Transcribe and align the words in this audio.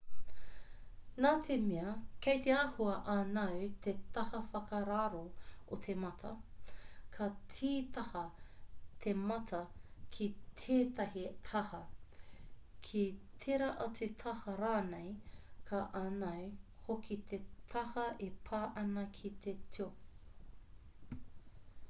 nā 1.23 1.31
te 1.47 1.55
mea 1.63 1.89
kei 2.25 2.39
te 2.45 2.53
āhua 2.59 2.93
ānau 3.15 3.65
te 3.87 3.91
taha 4.15 4.39
whakararo 4.53 5.19
o 5.77 5.79
te 5.87 5.95
mata 6.05 6.31
ka 7.17 7.27
tītaha 7.57 8.23
te 9.05 9.13
mata 9.33 9.61
ki 10.17 10.29
tētahi 10.63 11.27
taha 11.51 11.83
ki 12.89 13.05
tērā 13.45 13.69
atu 13.87 14.09
taha 14.25 14.57
rānei 14.65 15.13
ka 15.71 15.85
ānau 16.03 16.51
hoki 16.89 17.21
te 17.35 17.43
taha 17.77 18.07
e 18.31 18.33
pā 18.49 18.63
ana 18.87 19.07
ki 19.21 19.35
te 19.47 19.55
tio 19.77 19.89